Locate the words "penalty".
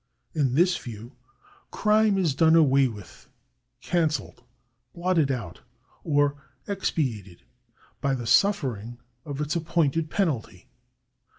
10.09-10.67